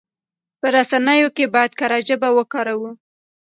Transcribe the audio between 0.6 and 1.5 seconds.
رسنيو کې